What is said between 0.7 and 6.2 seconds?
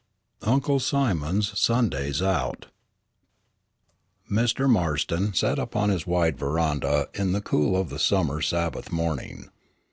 SIMON'S SUNDAYS OUT Mr. Marston sat upon his